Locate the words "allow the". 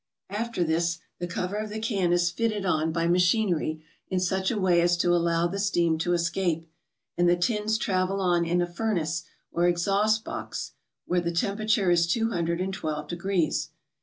5.13-5.59